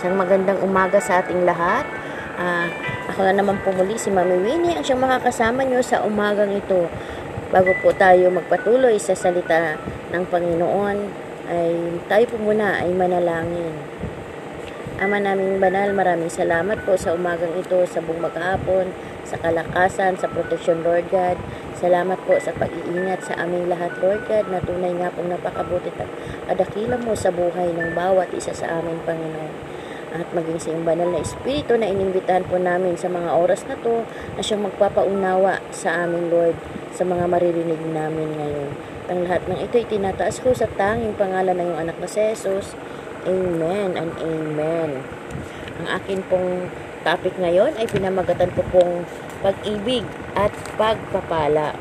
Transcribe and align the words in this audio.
Isang 0.00 0.16
magandang 0.16 0.64
umaga 0.64 0.96
sa 0.96 1.20
ating 1.20 1.44
lahat. 1.44 1.84
Ah, 2.40 2.72
ako 3.12 3.20
na 3.20 3.36
naman 3.36 3.60
po 3.60 3.68
muli 3.68 4.00
si 4.00 4.08
Mami 4.08 4.32
Winnie 4.40 4.72
ang 4.72 4.80
siyang 4.80 5.04
makakasama 5.04 5.60
nyo 5.60 5.84
sa 5.84 6.00
umagang 6.08 6.56
ito. 6.56 6.88
Bago 7.52 7.76
po 7.84 7.92
tayo 7.92 8.32
magpatuloy 8.32 8.96
sa 8.96 9.12
salita 9.12 9.76
ng 10.08 10.24
Panginoon, 10.24 10.96
ay 11.52 12.00
tayo 12.08 12.24
po 12.32 12.40
muna 12.40 12.80
ay 12.80 12.96
manalangin. 12.96 13.76
Ama 15.04 15.20
naming 15.20 15.60
banal, 15.60 15.92
maraming 15.92 16.32
salamat 16.32 16.80
po 16.88 16.96
sa 16.96 17.12
umagang 17.12 17.52
ito, 17.60 17.84
sa 17.84 18.00
buong 18.00 18.24
maghapon, 18.24 18.96
sa 19.28 19.36
kalakasan, 19.36 20.16
sa 20.16 20.32
protection, 20.32 20.80
Lord 20.80 21.12
God. 21.12 21.36
Salamat 21.76 22.16
po 22.24 22.40
sa 22.40 22.56
pag-iingat 22.56 23.28
sa 23.28 23.36
aming 23.44 23.68
lahat, 23.68 23.92
Lord 24.00 24.24
God, 24.24 24.48
na 24.48 24.64
tunay 24.64 24.96
nga 24.96 25.12
pong 25.12 25.28
napakabuti 25.28 25.92
at 25.92 26.08
adakila 26.48 26.96
mo 26.96 27.12
sa 27.12 27.28
buhay 27.28 27.68
ng 27.76 27.92
bawat 27.92 28.32
isa 28.32 28.56
sa 28.56 28.80
aming 28.80 29.04
Panginoon 29.04 29.69
at 30.10 30.26
maging 30.34 30.58
sa 30.58 30.74
iyong 30.74 30.82
banal 30.82 31.08
na 31.10 31.22
Espiritu 31.22 31.78
na 31.78 31.86
inimbitahan 31.86 32.42
po 32.50 32.58
namin 32.58 32.98
sa 32.98 33.06
mga 33.06 33.30
oras 33.30 33.62
na 33.70 33.78
to 33.78 34.02
na 34.34 34.42
siyang 34.42 34.66
magpapaunawa 34.66 35.62
sa 35.70 36.02
aming 36.02 36.30
Lord 36.34 36.58
sa 36.90 37.06
mga 37.06 37.30
maririnig 37.30 37.78
namin 37.94 38.34
ngayon. 38.34 38.70
Ang 39.10 39.18
lahat 39.26 39.42
ng 39.46 39.58
ito 39.62 39.78
itinataas 39.78 40.42
ko 40.42 40.50
sa 40.50 40.66
tanging 40.74 41.14
pangalan 41.14 41.54
ng 41.54 41.66
iyong 41.70 41.80
anak 41.86 41.96
na 42.02 42.10
si 42.10 42.18
Jesus. 42.18 42.74
Amen 43.26 43.94
and 43.94 44.12
Amen. 44.18 45.02
Ang 45.82 45.86
akin 45.86 46.20
pong 46.26 46.70
topic 47.06 47.34
ngayon 47.38 47.78
ay 47.78 47.86
pinamagatan 47.86 48.50
ko 48.52 48.66
pong 48.74 49.06
pag-ibig 49.40 50.04
at 50.36 50.52
pagpapala. 50.76 51.72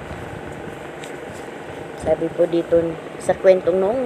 Sabi 2.00 2.32
po 2.32 2.48
dito 2.48 2.80
sa 3.20 3.36
kwentong 3.36 3.78
noong 3.78 4.04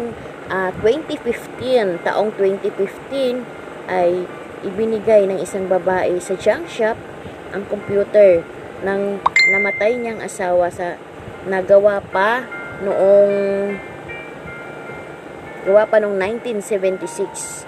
uh, 0.50 0.72
2015, 0.82 2.02
taong 2.02 2.34
2015, 2.36 3.63
ay 3.88 4.24
ibinigay 4.64 5.28
ng 5.28 5.44
isang 5.44 5.68
babae 5.68 6.16
sa 6.24 6.40
junk 6.40 6.72
shop 6.72 6.96
ang 7.52 7.68
computer 7.68 8.42
ng 8.84 9.20
namatay 9.52 9.96
niyang 10.00 10.24
asawa 10.24 10.72
sa 10.72 10.96
nagawa 11.44 12.00
pa 12.00 12.48
noong 12.84 13.32
gawa 15.64 15.88
pa 15.88 16.00
noong 16.00 16.20
1976. 16.20 17.68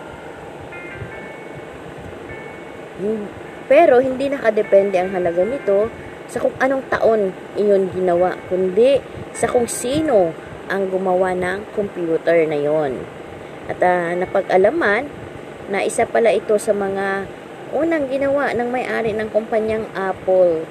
Pero 3.65 3.99
hindi 3.99 4.31
nakadepende 4.31 4.99
ang 4.99 5.11
halaga 5.15 5.43
nito 5.43 5.91
sa 6.27 6.41
kung 6.41 6.55
anong 6.59 6.83
taon 6.91 7.31
iyon 7.55 7.91
ginawa, 7.91 8.35
kundi 8.51 8.99
sa 9.31 9.47
kung 9.47 9.67
sino 9.67 10.31
ang 10.67 10.89
gumawa 10.89 11.37
ng 11.37 11.75
computer 11.77 12.43
na 12.49 12.57
yon. 12.57 12.97
At 13.69 13.79
uh, 13.81 14.13
napag-alaman 14.17 15.24
na 15.69 15.81
isa 15.81 16.05
pala 16.05 16.29
ito 16.29 16.57
sa 16.61 16.73
mga 16.73 17.25
unang 17.73 18.05
ginawa 18.07 18.53
ng 18.53 18.69
may-ari 18.69 19.11
ng 19.11 19.29
kumpanyang 19.33 19.89
Apple 19.97 20.63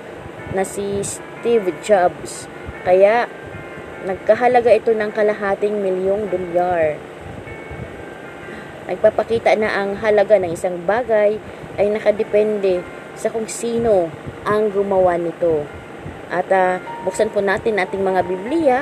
na 0.55 0.62
si 0.62 1.03
Steve 1.03 1.75
Jobs. 1.83 2.47
Kaya 2.86 3.27
nagkahalaga 4.05 4.70
ito 4.70 4.92
ng 4.92 5.11
kalahating 5.11 5.81
milyong 5.81 6.31
dolyar. 6.31 7.01
Nagpapakita 8.84 9.56
na 9.56 9.73
ang 9.73 9.97
halaga 9.98 10.36
ng 10.36 10.53
isang 10.53 10.77
bagay 10.84 11.41
ay 11.81 11.86
nakadepende 11.89 12.84
sa 13.17 13.33
kung 13.33 13.48
sino 13.48 14.12
ang 14.45 14.69
gumawa 14.69 15.17
nito. 15.17 15.64
At 16.29 16.53
uh, 16.53 16.79
buksan 17.08 17.33
po 17.33 17.41
natin 17.41 17.81
ating 17.81 18.05
mga 18.05 18.20
Biblia 18.29 18.79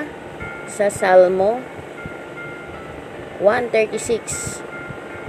sa 0.67 0.91
Salmo 0.91 1.63
136 3.39 4.72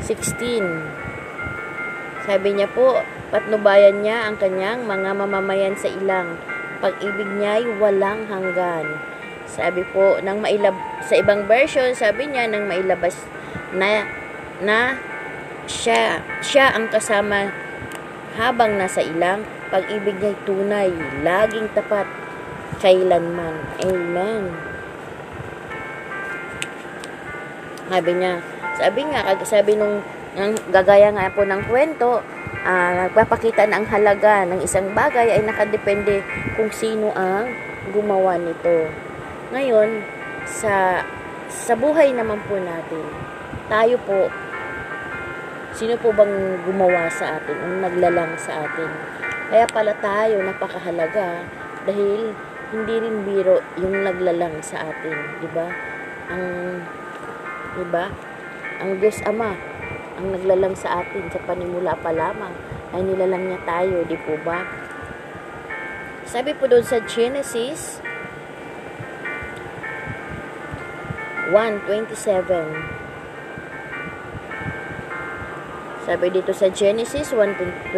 16. 0.03 2.27
Sabi 2.27 2.49
niya 2.55 2.67
po, 2.71 3.03
patnubayan 3.31 4.03
niya 4.03 4.27
ang 4.27 4.35
kanyang 4.35 4.83
mga 4.83 5.11
mamamayan 5.15 5.75
sa 5.79 5.87
ilang. 5.91 6.35
Pag-ibig 6.83 7.27
niya 7.39 7.63
ay 7.63 7.65
walang 7.79 8.27
hanggan. 8.27 8.99
Sabi 9.47 9.87
po, 9.91 10.19
nang 10.19 10.43
mailab 10.43 10.75
sa 11.03 11.19
ibang 11.19 11.47
version, 11.47 11.95
sabi 11.95 12.27
niya 12.27 12.47
nang 12.47 12.67
mailabas 12.67 13.15
na 13.75 14.07
na 14.63 14.95
siya 15.67 16.23
siya 16.43 16.75
ang 16.75 16.91
kasama 16.91 17.51
habang 18.35 18.75
nasa 18.75 19.03
ilang 19.03 19.43
pag-ibig 19.73 20.21
niya 20.21 20.35
ay 20.35 20.39
tunay, 20.45 20.91
laging 21.25 21.67
tapat 21.73 22.05
kailanman. 22.77 23.57
Amen. 23.81 24.53
Sabi 27.89 28.11
niya, 28.17 28.41
sabi 28.77 29.01
nga, 29.09 29.21
sabi 29.45 29.77
nung 29.77 30.01
ng 30.33 30.73
gagaya 30.73 31.13
nga 31.13 31.29
po 31.29 31.45
ng 31.45 31.61
kwento, 31.69 32.21
uh, 32.65 32.91
nagpapakita 33.05 33.69
na 33.69 33.81
ang 33.81 33.87
halaga 33.89 34.49
ng 34.49 34.65
isang 34.65 34.89
bagay 34.97 35.29
ay 35.29 35.41
nakadepende 35.45 36.25
kung 36.57 36.73
sino 36.73 37.13
ang 37.13 37.53
gumawa 37.93 38.39
nito. 38.41 38.89
Ngayon, 39.53 40.01
sa 40.49 41.05
sa 41.53 41.77
buhay 41.77 42.17
naman 42.17 42.41
po 42.49 42.57
natin, 42.57 43.05
tayo 43.69 43.95
po, 44.09 44.25
sino 45.77 45.93
po 46.01 46.09
bang 46.09 46.57
gumawa 46.65 47.05
sa 47.13 47.37
atin, 47.37 47.57
ang 47.61 47.75
naglalang 47.85 48.33
sa 48.41 48.65
atin? 48.65 48.89
Kaya 49.53 49.69
pala 49.69 49.93
tayo 50.01 50.41
napakahalaga 50.41 51.45
dahil 51.85 52.33
hindi 52.73 52.95
rin 52.97 53.21
biro 53.21 53.61
yung 53.77 54.01
naglalang 54.01 54.57
sa 54.65 54.81
atin, 54.81 55.13
di 55.37 55.49
ba? 55.53 55.69
Ang, 56.33 56.45
di 57.77 57.85
ba? 57.93 58.32
Ang 58.81 58.97
Diyos 58.97 59.21
Ama, 59.27 59.53
ang 60.17 60.27
naglalang 60.33 60.73
sa 60.73 61.05
atin 61.05 61.29
sa 61.29 61.41
panimula 61.45 61.93
pa 61.99 62.09
lamang, 62.09 62.53
ay 62.93 63.01
nilalang 63.05 63.49
niya 63.49 63.59
tayo, 63.65 64.05
di 64.05 64.17
po 64.17 64.37
ba? 64.41 64.65
Sabi 66.23 66.55
po 66.57 66.65
doon 66.65 66.85
sa 66.85 66.97
Genesis 67.03 68.01
1.27 71.53 73.03
Sabi 76.03 76.25
dito 76.33 76.51
sa 76.51 76.67
Genesis 76.73 77.31
1.27 77.31 77.93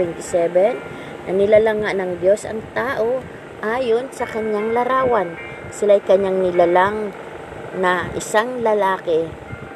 na 1.25 1.31
nilalang 1.31 1.81
nga 1.81 1.95
ng 1.95 2.21
Diyos 2.21 2.43
ang 2.45 2.61
tao 2.75 3.23
ayon 3.65 4.13
sa 4.13 4.29
kanyang 4.29 4.77
larawan. 4.77 5.33
Sila'y 5.73 6.03
kanyang 6.05 6.37
nilalang 6.43 7.09
na 7.81 8.11
isang 8.13 8.61
lalaki 8.61 9.25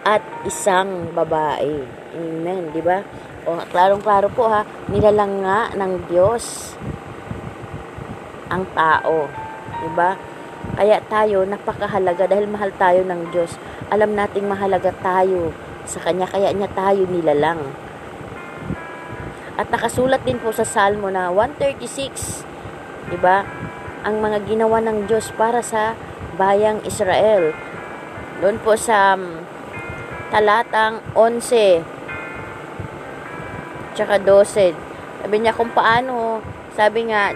at 0.03 0.23
isang 0.47 1.11
babae. 1.11 1.83
Amen, 2.15 2.71
di 2.71 2.81
ba? 2.83 3.03
O, 3.47 3.59
klarong-klaro 3.71 4.27
po 4.31 4.47
ha, 4.47 4.63
nilalang 4.91 5.43
nga 5.43 5.71
ng 5.75 5.93
Diyos 6.07 6.75
ang 8.49 8.65
tao. 8.73 9.29
Di 9.79 9.89
ba? 9.93 10.17
Kaya 10.75 10.99
tayo, 11.07 11.43
napakahalaga 11.47 12.27
dahil 12.27 12.47
mahal 12.47 12.71
tayo 12.75 13.01
ng 13.03 13.31
Diyos. 13.31 13.55
Alam 13.89 14.15
nating 14.15 14.47
mahalaga 14.47 14.91
tayo 14.99 15.55
sa 15.87 15.99
Kanya, 16.03 16.29
kaya 16.29 16.51
niya 16.53 16.69
tayo 16.71 17.07
nilalang. 17.07 17.73
At 19.59 19.67
nakasulat 19.67 20.23
din 20.23 20.39
po 20.39 20.55
sa 20.55 20.63
Salmo 20.63 21.11
na 21.11 21.27
136, 21.33 22.47
di 23.11 23.17
ba? 23.19 23.43
Ang 24.07 24.23
mga 24.23 24.47
ginawa 24.47 24.79
ng 24.79 25.09
Diyos 25.11 25.35
para 25.35 25.59
sa 25.59 25.99
bayang 26.39 26.79
Israel. 26.87 27.51
Doon 28.39 28.55
po 28.63 28.79
sa 28.79 29.19
um, 29.19 29.43
talatang 30.29 31.01
11 31.17 31.81
tsaka 33.97 34.15
12. 34.21 34.71
Sabi 35.19 35.35
niya 35.43 35.51
kung 35.57 35.73
paano, 35.75 36.39
sabi 36.77 37.11
nga, 37.11 37.35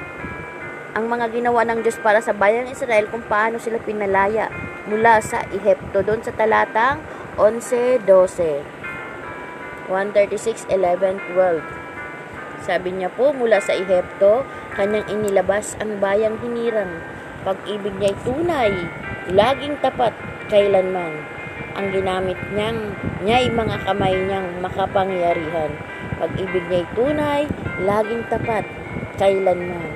ang 0.94 1.10
mga 1.10 1.34
ginawa 1.34 1.66
ng 1.68 1.84
Diyos 1.84 2.00
para 2.00 2.22
sa 2.24 2.32
bayan 2.32 2.70
ng 2.70 2.72
Israel, 2.72 3.10
kung 3.10 3.26
paano 3.26 3.60
sila 3.60 3.82
pinalaya 3.82 4.48
mula 4.88 5.20
sa 5.20 5.44
Ehipto. 5.52 6.06
Doon 6.06 6.24
sa 6.24 6.32
talatang 6.32 7.04
11, 7.36 8.06
12. 8.08 8.64
136, 9.92 10.70
11, 10.72 11.20
12. 11.36 12.64
Sabi 12.64 12.96
niya 12.96 13.12
po, 13.12 13.36
mula 13.36 13.60
sa 13.60 13.76
Ehipto, 13.76 14.48
kanyang 14.80 15.04
inilabas 15.12 15.76
ang 15.84 16.00
bayang 16.00 16.40
hinirang. 16.40 17.04
Pag-ibig 17.44 18.00
niya'y 18.00 18.16
tunay, 18.24 18.72
laging 19.28 19.76
tapat, 19.84 20.16
kailanman 20.48 21.43
ang 21.74 21.90
ginamit 21.90 22.38
niyang 22.54 22.94
niya'y 23.26 23.50
mga 23.50 23.78
kamay 23.86 24.14
niyang 24.14 24.62
makapangyarihan. 24.62 25.72
Pag-ibig 26.22 26.66
niya'y 26.70 26.88
tunay, 26.94 27.42
laging 27.82 28.24
tapat, 28.30 28.66
kailanman. 29.18 29.90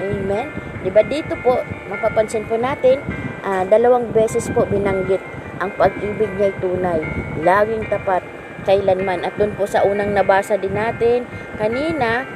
Amen? 0.00 0.46
Diba 0.82 1.02
dito 1.06 1.36
po, 1.44 1.62
mapapansin 1.86 2.48
po 2.48 2.58
natin, 2.58 2.98
uh, 3.46 3.62
dalawang 3.68 4.10
beses 4.10 4.48
po 4.50 4.66
binanggit 4.66 5.22
ang 5.62 5.70
pag-ibig 5.78 6.30
niya'y 6.34 6.54
tunay, 6.58 7.00
laging 7.46 7.86
tapat, 7.86 8.24
kailanman. 8.66 9.22
At 9.22 9.38
doon 9.38 9.54
po 9.54 9.68
sa 9.70 9.86
unang 9.86 10.12
nabasa 10.16 10.58
din 10.58 10.74
natin, 10.74 11.28
kanina, 11.60 12.26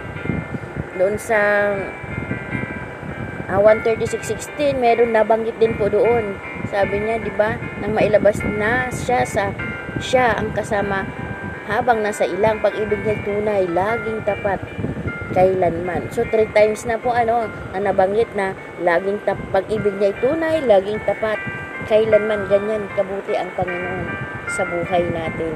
doon 0.94 1.19
sa 1.19 1.73
uh, 3.50 3.58
136.16, 3.58 4.79
meron 4.79 5.11
nabanggit 5.11 5.58
din 5.58 5.75
po 5.75 5.90
doon 5.90 6.53
sabi 6.75 7.06
niya, 7.06 7.23
'di 7.23 7.31
ba, 7.38 7.55
nang 7.79 7.94
mailabas 7.94 8.43
na 8.43 8.91
siya 8.91 9.23
sa 9.23 9.55
siya 10.03 10.35
ang 10.35 10.50
kasama 10.50 11.06
habang 11.71 12.03
nasa 12.03 12.26
ilang 12.26 12.59
pag-ibig 12.59 12.99
niya 13.06 13.15
tunay, 13.23 13.62
laging 13.71 14.26
tapat 14.26 14.59
kailanman. 15.31 16.11
So, 16.11 16.26
three 16.26 16.50
times 16.50 16.82
na 16.82 16.99
po 16.99 17.15
ano, 17.15 17.47
na 17.71 17.79
nabanggit 17.79 18.35
na 18.35 18.59
laging 18.82 19.23
tap, 19.23 19.38
pag-ibig 19.55 19.97
niya 20.03 20.12
tunay, 20.19 20.61
laging 20.67 20.99
tapat 21.06 21.38
kailanman. 21.87 22.50
Ganyan 22.50 22.91
kabuti 22.99 23.38
ang 23.38 23.55
Panginoon 23.55 24.06
sa 24.50 24.67
buhay 24.67 25.03
natin. 25.15 25.55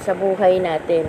Sa 0.00 0.12
buhay 0.16 0.56
natin. 0.58 1.04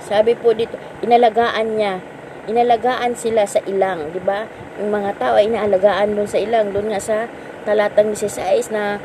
Sabi 0.00 0.32
po 0.32 0.56
dito, 0.56 0.80
inalagaan 1.04 1.76
niya 1.76 2.00
inalagaan 2.48 3.12
sila 3.12 3.44
sa 3.44 3.60
ilang, 3.68 4.10
di 4.10 4.18
ba? 4.24 4.48
Yung 4.80 4.90
mga 4.90 5.20
tao 5.20 5.36
ay 5.36 5.52
inaalagaan 5.52 6.16
doon 6.16 6.28
sa 6.28 6.40
ilang, 6.40 6.72
doon 6.72 6.90
nga 6.90 7.00
sa 7.00 7.28
talatang 7.68 8.16
16 8.16 8.72
na 8.72 8.96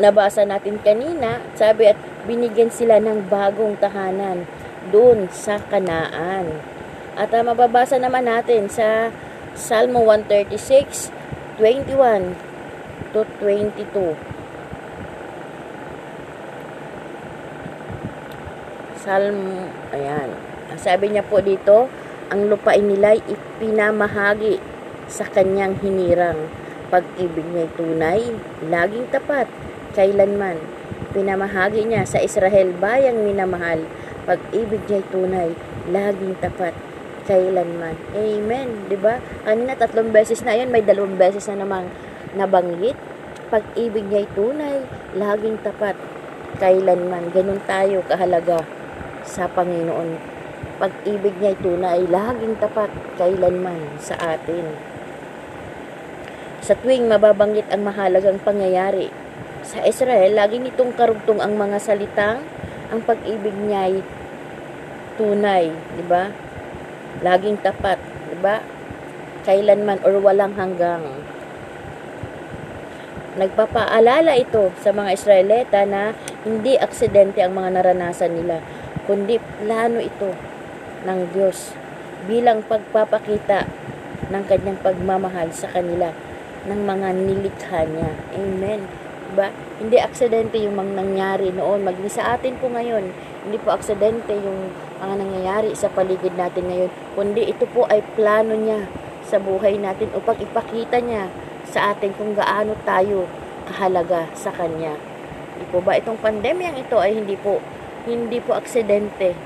nabasa 0.00 0.48
natin 0.48 0.80
kanina, 0.80 1.44
sabi 1.52 1.92
at 1.92 1.98
binigyan 2.24 2.72
sila 2.72 2.96
ng 3.02 3.28
bagong 3.28 3.76
tahanan 3.76 4.48
doon 4.88 5.28
sa 5.28 5.60
Kanaan. 5.68 6.48
At 7.18 7.34
uh, 7.34 7.42
mababasa 7.42 7.98
naman 7.98 8.30
natin 8.30 8.70
sa 8.70 9.10
Salmo 9.58 10.06
136, 10.06 11.10
21 11.58 12.38
to 13.10 13.26
22. 13.42 14.14
Psalm, 19.02 19.38
ayan. 19.90 20.27
Sabi 20.78 21.10
niya 21.10 21.26
po 21.26 21.42
dito, 21.42 21.90
ang 22.30 22.46
lupain 22.46 22.86
nila 22.86 23.18
ipinamahagi 23.18 24.62
sa 25.10 25.26
kanyang 25.26 25.74
hinirang. 25.82 26.46
Pag-ibig 26.88 27.44
niya 27.50 27.66
tunay, 27.74 28.32
laging 28.62 29.10
tapat, 29.10 29.50
kailanman. 29.98 30.56
Pinamahagi 31.10 31.82
niya 31.82 32.06
sa 32.06 32.22
Israel 32.22 32.72
bayang 32.78 33.26
minamahal. 33.26 33.82
Pag-ibig 34.22 34.86
niya 34.86 35.02
tunay, 35.10 35.50
laging 35.90 36.38
tapat, 36.38 36.72
kailanman. 37.26 37.98
Amen. 38.14 38.86
ba? 39.02 39.18
Kanina 39.42 39.74
tatlong 39.74 40.14
beses 40.14 40.46
na 40.46 40.54
'yan, 40.54 40.70
may 40.70 40.86
dalawang 40.86 41.18
beses 41.18 41.50
na 41.50 41.66
namang 41.66 41.90
nabanggit. 42.38 42.96
Pag-ibig 43.50 44.06
niya 44.06 44.30
tunay, 44.32 44.86
laging 45.18 45.58
tapat, 45.60 45.98
kailanman. 46.62 47.34
Ganun 47.34 47.60
tayo 47.66 48.04
kahalaga 48.06 48.62
sa 49.26 49.50
Panginoon 49.50 50.37
pag-ibig 50.78 51.34
niya 51.42 51.52
ay 51.52 51.58
tunay, 51.58 52.00
laging 52.06 52.54
tapat, 52.62 52.90
kailanman 53.18 53.98
sa 53.98 54.14
atin. 54.38 54.78
Sa 56.62 56.78
tuwing 56.78 57.10
mababanggit 57.10 57.66
ang 57.74 57.82
mahalagang 57.82 58.38
pangyayari, 58.38 59.10
sa 59.66 59.82
Israel, 59.82 60.38
laging 60.38 60.70
itong 60.70 60.94
karugtong 60.94 61.42
ang 61.42 61.58
mga 61.58 61.82
salitang 61.82 62.46
ang 62.94 63.02
pag-ibig 63.02 63.52
niya 63.58 63.90
ay 63.90 63.94
tunay, 65.18 65.74
di 65.98 66.04
ba? 66.06 66.30
Laging 67.26 67.58
tapat, 67.58 67.98
di 68.30 68.38
ba? 68.38 68.62
Kailanman 69.42 69.98
or 70.06 70.14
walang 70.22 70.54
hanggang. 70.54 71.02
Nagpapaalala 73.34 74.38
ito 74.38 74.70
sa 74.78 74.94
mga 74.94 75.10
Israelita 75.14 75.82
na 75.84 76.14
hindi 76.46 76.78
aksidente 76.78 77.42
ang 77.42 77.58
mga 77.58 77.82
naranasan 77.82 78.34
nila, 78.34 78.62
kundi 79.10 79.42
plano 79.58 79.98
ito 79.98 80.47
ng 81.04 81.20
Diyos 81.34 81.74
bilang 82.26 82.66
pagpapakita 82.66 83.68
ng 84.28 84.42
kanyang 84.48 84.78
pagmamahal 84.82 85.48
sa 85.54 85.70
kanila 85.70 86.10
ng 86.66 86.80
mga 86.82 87.08
nilikha 87.14 87.80
niya. 87.86 88.10
Amen. 88.34 88.80
Diba? 89.28 89.48
Hindi 89.78 89.96
aksidente 90.00 90.58
yung 90.58 90.74
mga 90.74 90.92
nangyari 90.98 91.48
noon. 91.54 91.86
Magni 91.86 92.10
sa 92.10 92.34
atin 92.34 92.58
po 92.58 92.72
ngayon, 92.72 93.12
hindi 93.46 93.56
po 93.60 93.70
aksidente 93.72 94.34
yung 94.34 94.72
mga 94.98 95.14
nangyayari 95.14 95.70
sa 95.78 95.88
paligid 95.92 96.34
natin 96.34 96.66
ngayon, 96.66 96.90
kundi 97.14 97.46
ito 97.46 97.64
po 97.70 97.86
ay 97.86 98.02
plano 98.18 98.58
niya 98.58 98.90
sa 99.22 99.38
buhay 99.38 99.78
natin 99.78 100.10
upang 100.16 100.40
ipakita 100.40 100.98
niya 100.98 101.30
sa 101.68 101.92
atin 101.92 102.16
kung 102.16 102.32
gaano 102.32 102.74
tayo 102.82 103.28
kahalaga 103.68 104.26
sa 104.32 104.48
Kanya. 104.50 104.96
Hindi 105.54 105.64
po 105.68 105.84
ba 105.84 106.00
itong 106.00 106.18
pandemyang 106.18 106.80
ito 106.80 106.96
ay 106.96 107.18
hindi 107.18 107.36
po 107.36 107.60
hindi 108.08 108.40
po 108.40 108.56
aksidente 108.56 109.36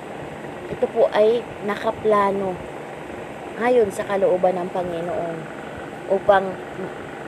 ito 0.72 0.88
po 0.88 1.12
ay 1.12 1.44
nakaplano 1.68 2.56
ayon 3.60 3.92
sa 3.92 4.08
kalooban 4.08 4.56
ng 4.56 4.68
Panginoon 4.72 5.36
upang 6.08 6.48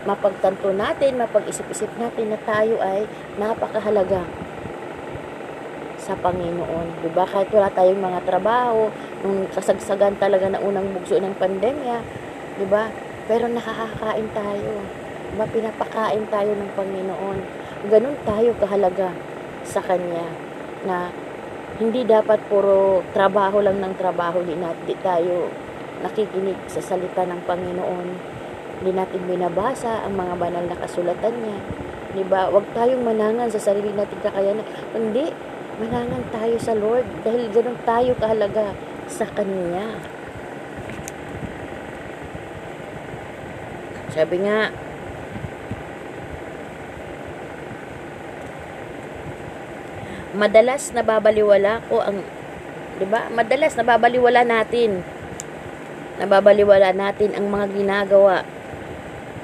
mapagtanto 0.05 0.73
natin, 0.73 1.21
mapag-isip-isip 1.21 1.89
natin 1.97 2.33
na 2.33 2.39
tayo 2.45 2.77
ay 2.81 3.09
napakahalaga 3.41 4.25
sa 5.97 6.13
Panginoon. 6.21 7.01
Diba? 7.01 7.25
Kahit 7.25 7.49
wala 7.49 7.73
tayong 7.73 8.01
mga 8.01 8.21
trabaho, 8.29 8.93
nung 9.25 9.49
kasagsagan 9.49 10.21
talaga 10.21 10.53
na 10.53 10.61
unang 10.61 10.93
bugso 10.93 11.17
ng 11.17 11.33
pandemya, 11.41 12.05
diba? 12.61 12.93
Pero 13.25 13.49
nakakakain 13.49 14.29
tayo. 14.37 14.85
Diba? 15.33 15.47
Pinapakain 15.49 16.25
tayo 16.29 16.53
ng 16.53 16.71
Panginoon. 16.77 17.39
Ganun 17.89 18.17
tayo 18.29 18.53
kahalaga 18.61 19.09
sa 19.65 19.81
Kanya 19.81 20.29
na 20.85 21.09
hindi 21.75 22.07
dapat 22.07 22.39
puro 22.47 23.03
trabaho 23.11 23.59
lang 23.59 23.83
ng 23.83 23.95
trabaho, 23.99 24.39
hindi 24.39 24.55
natin 24.55 24.95
tayo 25.03 25.51
nakikinig 26.07 26.59
sa 26.71 26.79
salita 26.79 27.27
ng 27.27 27.43
Panginoon. 27.49 28.09
Hindi 28.79 28.93
natin 28.95 29.27
binabasa 29.27 30.07
ang 30.07 30.15
mga 30.15 30.35
banal 30.39 30.65
na 30.71 30.79
kasulatan 30.79 31.35
niya. 31.35 31.59
Di 32.15 32.23
ba? 32.31 32.47
Huwag 32.47 32.71
tayong 32.79 33.03
manangan 33.03 33.51
sa 33.51 33.59
sarili 33.59 33.91
nating 33.91 34.23
kakayanan. 34.23 34.67
Hindi, 34.95 35.35
manangan 35.83 36.23
tayo 36.31 36.57
sa 36.63 36.79
Lord 36.79 37.07
dahil 37.27 37.51
ganun 37.51 37.79
tayo 37.83 38.15
kahalaga 38.23 38.77
sa 39.11 39.27
Kanya. 39.27 39.99
Sabi 44.15 44.47
nga, 44.47 44.71
madalas 50.35 50.91
nababaliwala 50.91 51.81
ko 51.87 52.03
ang 52.03 52.21
'di 52.99 53.07
ba? 53.07 53.31
Madalas 53.31 53.75
nababaliwala 53.79 54.43
natin. 54.43 55.03
Nababaliwala 56.19 56.95
natin 56.95 57.35
ang 57.35 57.51
mga 57.51 57.67
ginagawa 57.75 58.47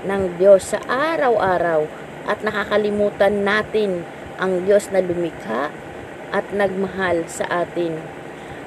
ng 0.07 0.23
Diyos 0.39 0.71
sa 0.71 0.79
araw-araw 0.87 1.87
at 2.31 2.47
nakakalimutan 2.47 3.43
natin 3.43 4.06
ang 4.39 4.63
Diyos 4.65 4.89
na 4.94 5.03
lumikha 5.03 5.75
at 6.31 6.47
nagmahal 6.55 7.27
sa 7.27 7.67
atin. 7.67 7.99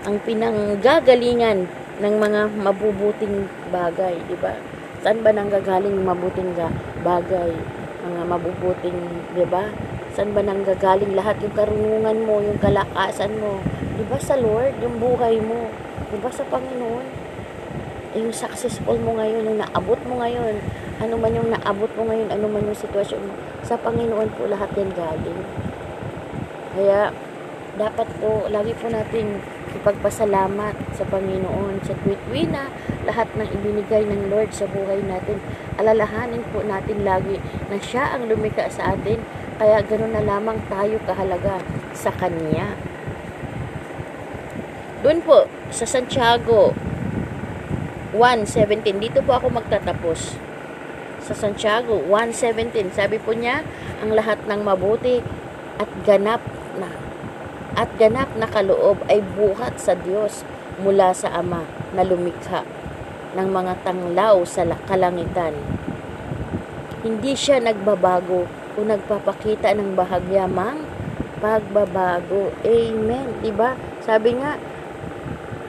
Ang 0.03 0.19
pinanggagalingan 0.19 1.71
ng 2.03 2.15
mga 2.19 2.41
mabubuting 2.59 3.47
bagay, 3.71 4.19
di 4.27 4.35
ba? 4.35 4.59
Saan 4.99 5.23
ba 5.23 5.31
nanggagaling 5.31 5.95
mabuting 6.03 6.51
bagay? 7.07 7.55
Mga 8.03 8.21
mabubuting, 8.27 8.99
di 9.31 9.47
ba? 9.47 9.71
Saan 10.13 10.29
ba 10.37 10.45
nanggagaling 10.45 11.17
lahat 11.17 11.41
yung 11.41 11.57
karunungan 11.57 12.17
mo, 12.21 12.37
yung 12.45 12.61
kalakasan 12.61 13.33
mo? 13.41 13.65
Di 13.97 14.05
ba 14.05 14.21
sa 14.21 14.37
Lord, 14.37 14.77
yung 14.85 15.01
buhay 15.01 15.41
mo? 15.41 15.73
Di 16.13 16.21
ba 16.21 16.29
sa 16.29 16.45
Panginoon? 16.45 17.05
Yung 18.13 18.29
successful 18.29 19.01
mo 19.01 19.17
ngayon, 19.17 19.41
yung 19.49 19.57
naabot 19.57 19.97
mo 20.05 20.21
ngayon, 20.21 20.61
ano 21.01 21.17
man 21.17 21.33
yung 21.33 21.49
naabot 21.49 21.89
mo 21.97 22.05
ngayon, 22.05 22.29
ano 22.29 22.45
man 22.45 22.61
yung 22.61 22.77
sitwasyon 22.77 23.25
mo, 23.25 23.33
sa 23.65 23.73
Panginoon 23.73 24.29
po 24.37 24.45
lahat 24.45 24.69
yan 24.77 24.93
galing. 24.93 25.41
Kaya, 26.77 27.09
dapat 27.73 28.05
po, 28.21 28.45
lagi 28.53 28.77
po 28.77 28.93
natin 28.93 29.41
ipagpasalamat 29.73 30.93
sa 30.93 31.03
Panginoon 31.09 31.81
sa 31.81 31.97
tuwit 32.05 32.21
na 32.53 32.69
lahat 33.09 33.25
ng 33.33 33.49
ibinigay 33.49 34.05
ng 34.05 34.29
Lord 34.29 34.53
sa 34.53 34.69
buhay 34.69 35.01
natin. 35.01 35.41
Alalahanin 35.81 36.45
po 36.53 36.61
natin 36.61 37.01
lagi 37.01 37.41
na 37.73 37.81
siya 37.81 38.13
ang 38.13 38.29
lumika 38.29 38.69
sa 38.69 38.93
atin 38.93 39.17
kaya 39.63 39.79
ganoon 39.79 40.11
na 40.11 40.27
lamang 40.27 40.59
tayo 40.67 40.99
kahalaga 41.07 41.63
sa 41.95 42.11
Kanya. 42.11 42.75
Doon 44.99 45.23
po, 45.23 45.47
sa 45.71 45.87
Santiago 45.87 46.75
1.17, 48.11 48.83
dito 48.99 49.23
po 49.23 49.39
ako 49.39 49.55
magtatapos. 49.55 50.35
Sa 51.23 51.31
Santiago 51.31 51.95
1.17, 52.11 52.91
sabi 52.91 53.23
po 53.23 53.31
niya, 53.31 53.63
ang 54.03 54.11
lahat 54.11 54.43
ng 54.51 54.67
mabuti 54.67 55.23
at 55.79 55.87
ganap 56.03 56.43
na 56.75 56.91
at 57.79 57.87
ganap 57.95 58.35
na 58.35 58.51
kaloob 58.51 58.99
ay 59.07 59.23
buhat 59.23 59.79
sa 59.79 59.95
Diyos 59.95 60.43
mula 60.83 61.15
sa 61.15 61.39
Ama 61.39 61.63
na 61.95 62.03
lumikha 62.03 62.67
ng 63.39 63.47
mga 63.47 63.79
tanglaw 63.87 64.43
sa 64.43 64.67
kalangitan. 64.91 65.55
Hindi 67.07 67.31
siya 67.39 67.63
nagbabago 67.63 68.62
o 68.73 68.79
nagpapakita 68.81 69.73
ng 69.77 69.93
bahagyamang 69.93 70.81
pagbabago. 71.43 72.55
Amen. 72.63 73.27
Diba? 73.43 73.75
Sabi 74.01 74.39
nga, 74.39 74.55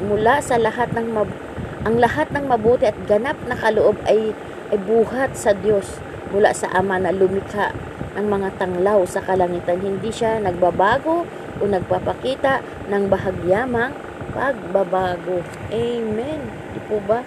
mula 0.01 0.39
sa 0.39 0.57
lahat 0.57 0.95
ng 0.95 1.09
mab- 1.11 1.43
ang 1.85 2.01
lahat 2.01 2.33
ng 2.33 2.49
mabuti 2.49 2.89
at 2.89 2.97
ganap 3.05 3.37
na 3.45 3.59
kaloob 3.59 4.01
ay, 4.09 4.33
ay 4.73 4.79
buhat 4.81 5.37
sa 5.37 5.53
Diyos 5.53 6.01
mula 6.33 6.57
sa 6.57 6.73
Ama 6.73 6.97
na 6.97 7.13
lumikha 7.13 7.77
ng 8.17 8.25
mga 8.25 8.57
tanglaw 8.57 9.05
sa 9.05 9.21
kalangitan. 9.21 9.85
Hindi 9.85 10.09
siya 10.09 10.41
nagbabago 10.41 11.29
o 11.61 11.63
nagpapakita 11.63 12.65
ng 12.89 13.05
bahagyamang 13.13 13.93
pagbabago. 14.33 15.45
Amen. 15.69 16.41
Di 16.73 16.81
po 16.89 17.05
ba? 17.05 17.21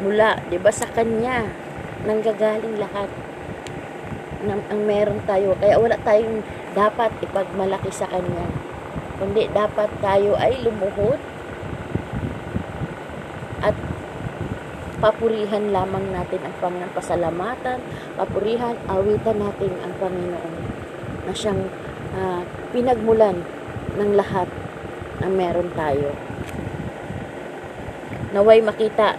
Mula, 0.00 0.38
di 0.46 0.60
ba 0.60 0.70
sa 0.70 0.86
Kanya, 0.86 1.48
nanggagaling 2.06 2.78
lahat 2.78 3.10
ng 4.46 4.62
ang 4.70 4.80
meron 4.86 5.20
tayo. 5.26 5.58
Kaya 5.58 5.76
wala 5.76 5.98
tayong 6.00 6.40
dapat 6.72 7.10
ipagmalaki 7.20 7.90
sa 7.90 8.06
Kanya. 8.06 8.46
Kundi 9.18 9.50
dapat 9.50 9.90
tayo 9.98 10.38
ay 10.38 10.62
lumuhod 10.62 11.18
at 13.64 13.74
papurihan 15.00 15.72
lamang 15.72 16.12
natin 16.12 16.40
ang 16.44 16.54
Panginoon, 16.60 16.92
pasalamatan, 16.92 17.78
papurihan, 18.16 18.76
awitan 18.88 19.40
natin 19.40 19.72
ang 19.84 19.92
Panginoon 20.00 20.54
na 21.26 21.32
siyang 21.32 21.68
ah, 22.16 22.44
pinagmulan 22.70 23.40
ng 23.96 24.10
lahat 24.14 24.48
na 25.20 25.28
meron 25.32 25.72
tayo. 25.72 26.12
Naway 28.36 28.60
makita 28.60 29.16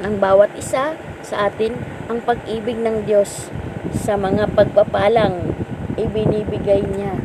ng 0.00 0.16
bawat 0.16 0.52
isa 0.56 0.96
sa 1.20 1.36
atin 1.48 1.76
ang 2.08 2.22
pag-ibig 2.22 2.78
ng 2.80 3.04
Diyos 3.04 3.52
sa 3.94 4.18
mga 4.18 4.50
pagpapalang 4.56 5.54
ibinibigay 5.96 6.82
niya 6.82 7.18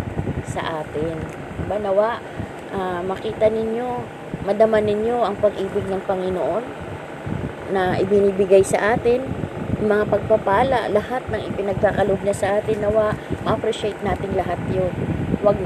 sa 0.47 0.83
atin. 0.83 1.15
Diba, 1.61 1.77
nawa, 1.79 2.19
ah, 2.73 3.01
makita 3.03 3.51
ninyo, 3.51 4.03
madama 4.47 4.81
ninyo 4.81 5.21
ang 5.21 5.35
pag-ibig 5.37 5.85
ng 5.87 6.01
Panginoon 6.03 6.63
na 7.71 7.95
ibinibigay 7.99 8.63
sa 8.65 8.95
atin, 8.95 9.23
mga 9.81 10.13
pagpapala, 10.13 10.91
lahat 10.93 11.25
ng 11.33 11.41
ipinagkakalob 11.53 12.21
niya 12.21 12.35
sa 12.37 12.47
atin, 12.61 12.83
nawa, 12.83 13.17
ma-appreciate 13.47 13.97
natin 14.05 14.35
lahat 14.37 14.59
yun. 14.69 14.91
Wag, 15.41 15.57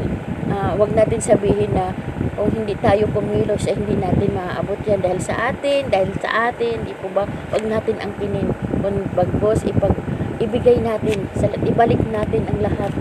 ah, 0.54 0.74
wag 0.78 0.94
natin 0.96 1.20
sabihin 1.20 1.76
na, 1.76 1.92
o 2.36 2.52
hindi 2.52 2.76
tayo 2.80 3.08
kumilos, 3.12 3.64
eh, 3.68 3.76
hindi 3.76 3.96
natin 3.96 4.36
maaabot 4.36 4.80
yan 4.84 5.00
dahil 5.00 5.20
sa 5.24 5.52
atin, 5.52 5.88
dahil 5.88 6.12
sa 6.20 6.52
atin, 6.52 6.84
di 6.84 6.96
po 7.00 7.08
ba, 7.12 7.28
wag 7.52 7.64
natin 7.64 8.00
ang 8.00 8.12
pinin, 8.20 8.52
kung 8.80 9.08
bagbos, 9.18 9.66
ipag, 9.66 9.96
ibigay 10.40 10.80
natin, 10.84 11.28
sa, 11.36 11.48
ibalik 11.52 12.02
natin 12.10 12.48
ang 12.48 12.60
lahat 12.60 12.92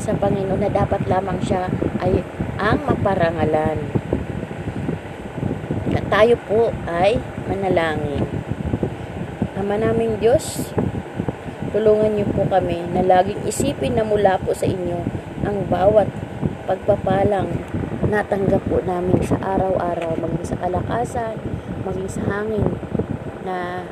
sa 0.00 0.12
Panginoon 0.14 0.60
na 0.60 0.70
dapat 0.70 1.06
lamang 1.06 1.38
siya 1.42 1.70
ay 2.02 2.22
ang 2.58 2.82
maparangalan. 2.84 3.78
Na 5.90 6.00
tayo 6.10 6.34
po 6.46 6.74
ay 6.90 7.18
manalangin. 7.46 8.26
Ama 9.56 9.80
naming 9.80 10.20
Diyos, 10.20 10.74
tulungan 11.72 12.14
niyo 12.14 12.28
po 12.32 12.44
kami 12.46 12.84
na 12.92 13.02
laging 13.02 13.46
isipin 13.48 13.96
na 13.96 14.04
mula 14.04 14.36
po 14.40 14.52
sa 14.52 14.68
inyo 14.68 15.00
ang 15.46 15.66
bawat 15.70 16.10
pagpapalang 16.66 17.50
natanggap 18.06 18.62
po 18.70 18.78
namin 18.86 19.18
sa 19.22 19.38
araw-araw, 19.42 20.14
maging 20.18 20.46
sa 20.46 20.58
kalakasan, 20.62 21.34
maging 21.82 22.10
sa 22.10 22.22
hangin 22.26 22.66
na 23.42 23.86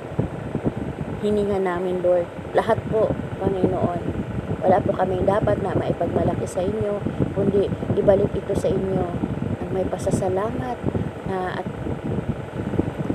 hininga 1.23 1.59
namin, 1.59 1.99
Lord. 2.05 2.44
Lahat 2.55 2.79
po, 2.87 3.11
Panginoon. 3.43 4.01
Wala 4.63 4.79
po 4.79 4.95
kaming 4.95 5.27
dapat 5.27 5.59
na 5.59 5.75
maipagmalaki 5.75 6.47
sa 6.47 6.63
inyo, 6.63 7.03
kundi 7.35 7.67
ibalik 7.99 8.31
ito 8.31 8.55
sa 8.55 8.71
inyo 8.71 9.05
ang 9.59 9.71
may 9.75 9.83
pasasalamat 9.83 10.79
na 11.27 11.59
at 11.59 11.67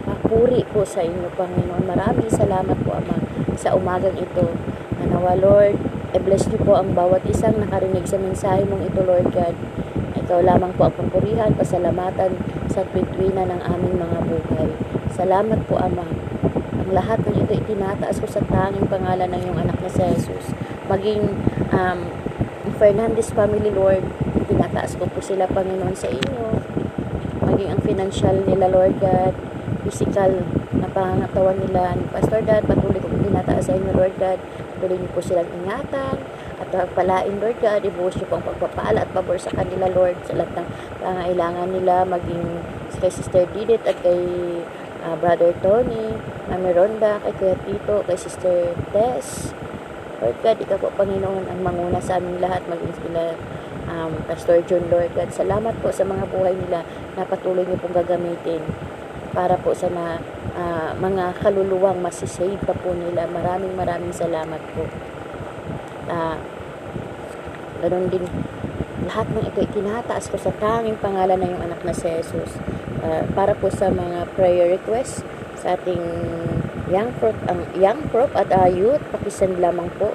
papuri 0.04 0.68
po 0.76 0.84
sa 0.84 1.08
inyo, 1.08 1.32
Panginoon. 1.40 1.88
Maraming 1.88 2.28
salamat 2.28 2.84
po, 2.84 3.00
Ama, 3.00 3.16
sa 3.56 3.80
umagang 3.80 4.20
ito. 4.20 4.52
Nanawa, 5.00 5.40
Lord, 5.40 5.80
i-bless 6.12 6.52
niyo 6.52 6.60
po 6.60 6.76
ang 6.76 6.92
bawat 6.92 7.24
isang 7.32 7.64
nakarinig 7.64 8.12
sa 8.12 8.20
mensahe 8.20 8.68
mong 8.68 8.92
ito, 8.92 9.00
Lord 9.08 9.32
God. 9.32 9.56
Ikaw 10.20 10.44
lamang 10.44 10.76
po 10.76 10.92
ang 10.92 11.00
papurihan, 11.00 11.56
pasalamatan 11.56 12.36
sa 12.68 12.84
twitwina 12.92 13.48
ng 13.48 13.62
aming 13.72 14.04
mga 14.04 14.20
buhay. 14.28 14.70
Salamat 15.16 15.64
po, 15.64 15.80
Ama. 15.80 16.04
Ang 16.76 16.92
lahat 16.92 17.19
ito 17.50 17.66
itinataas 17.66 18.22
ko 18.22 18.30
sa 18.30 18.46
tanging 18.46 18.86
pangalan 18.86 19.26
ng 19.34 19.42
iyong 19.42 19.58
anak 19.58 19.82
na 19.82 19.90
si 19.90 20.06
Jesus. 20.06 20.54
Maging 20.86 21.34
um, 21.74 22.06
Fernandez 22.78 23.34
family, 23.34 23.74
Lord, 23.74 24.06
itinataas 24.46 24.94
ko 25.02 25.10
po 25.10 25.18
sila, 25.18 25.50
Panginoon, 25.50 25.98
sa 25.98 26.14
inyo. 26.14 26.62
Maging 27.42 27.74
ang 27.74 27.82
financial 27.82 28.46
nila, 28.46 28.70
Lord 28.70 29.02
God, 29.02 29.34
physical 29.82 30.46
na 30.78 30.86
pangangatawan 30.94 31.58
nila 31.58 31.98
ni 31.98 32.06
Pastor 32.14 32.46
Dad, 32.46 32.70
patuloy 32.70 33.02
ko 33.02 33.10
tinataas 33.18 33.66
sa 33.66 33.74
inyo, 33.74 33.98
Lord 33.98 34.14
God. 34.22 34.38
Patuloy 34.78 34.98
niyo 35.02 35.10
po 35.10 35.20
silang 35.26 35.50
ingatan 35.50 36.22
at 36.62 36.70
palain, 36.94 37.34
Lord 37.42 37.58
God, 37.66 37.82
ibuhos 37.82 38.14
niyo 38.14 38.30
po 38.30 38.38
pagpapala 38.46 39.02
at 39.02 39.10
pabor 39.10 39.42
sa 39.42 39.50
kanila, 39.58 39.90
Lord, 39.90 40.22
sa 40.30 40.38
lahat 40.38 40.54
ng 40.54 40.68
pangailangan 41.02 41.70
nila, 41.74 42.06
maging 42.06 42.62
kay 43.00 43.10
Sister 43.10 43.48
Didit 43.56 43.80
at 43.88 43.96
kay 44.06 44.22
uh, 45.10 45.18
Brother 45.18 45.58
Tony, 45.66 46.14
Mami 46.54 46.72
Ronda, 46.78 47.18
kay 47.26 47.34
Kuya 47.42 47.58
Tito, 47.66 48.06
kay 48.06 48.18
Sister 48.18 48.78
Tess. 48.94 49.58
Lord 50.22 50.38
God, 50.46 50.58
ikaw 50.62 50.78
po, 50.78 50.94
Panginoon, 50.94 51.50
ang 51.50 51.60
manguna 51.66 51.98
sa 51.98 52.22
aming 52.22 52.44
lahat, 52.44 52.62
maging 52.70 52.94
sila 53.02 53.34
um, 53.90 54.12
Pastor 54.30 54.62
John, 54.68 54.86
Lord 54.92 55.16
God. 55.18 55.34
Salamat 55.34 55.74
po 55.82 55.90
sa 55.90 56.06
mga 56.06 56.30
buhay 56.30 56.54
nila 56.54 56.86
na 57.18 57.26
patuloy 57.26 57.66
niyo 57.66 57.80
pong 57.82 57.98
gagamitin 57.98 58.62
para 59.34 59.58
po 59.58 59.74
sa 59.74 59.90
na, 59.90 60.20
uh, 60.58 60.92
mga 60.98 61.40
kaluluwang 61.42 62.04
masisave 62.04 62.60
pa 62.62 62.76
po 62.76 62.94
nila. 62.94 63.26
Maraming 63.30 63.74
maraming 63.74 64.14
salamat 64.14 64.62
po. 64.76 64.86
Uh, 66.10 66.38
ganun 67.80 68.12
din, 68.12 68.26
lahat 69.10 69.26
ng 69.34 69.42
ito 69.42 69.66
itinataas 69.66 70.30
ko 70.30 70.38
sa 70.38 70.54
tanging 70.62 70.94
pangalan 71.02 71.42
ng 71.42 71.50
iyong 71.50 71.64
anak 71.66 71.82
na 71.82 71.98
si 71.98 72.06
Jesus. 72.06 72.62
Uh, 73.02 73.26
para 73.34 73.58
po 73.58 73.74
sa 73.74 73.90
mga 73.90 74.30
prayer 74.38 74.70
requests 74.70 75.26
sa 75.58 75.74
ating 75.74 76.06
young 76.94 77.10
prof, 77.18 77.34
ang 77.50 77.66
young 77.74 78.06
prof 78.14 78.30
at 78.38 78.54
uh, 78.54 78.70
youth, 78.70 79.02
pakisend 79.10 79.58
lamang 79.58 79.90
po 79.98 80.14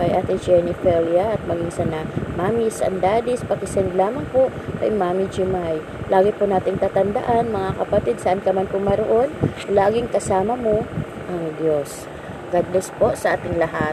kay 0.00 0.16
Ate 0.16 0.40
Jenny 0.40 0.72
Felia 0.80 1.36
at 1.36 1.42
maging 1.44 1.68
sa 1.68 1.84
na 1.84 2.08
mommies 2.40 2.80
and 2.80 3.04
daddies, 3.04 3.44
pakisend 3.44 3.92
lamang 3.92 4.24
po 4.32 4.48
kay 4.80 4.88
Mami 4.88 5.28
Jimay. 5.28 5.76
Lagi 6.08 6.32
po 6.32 6.48
nating 6.48 6.80
tatandaan, 6.80 7.52
mga 7.52 7.76
kapatid, 7.84 8.16
saan 8.24 8.40
ka 8.40 8.56
man 8.56 8.70
pumaroon, 8.72 9.28
laging 9.68 10.08
kasama 10.08 10.56
mo 10.56 10.88
ang 11.28 11.52
Diyos. 11.60 12.08
God 12.48 12.64
bless 12.72 12.88
po 12.96 13.12
sa 13.12 13.36
ating 13.36 13.60
lahat. 13.60 13.92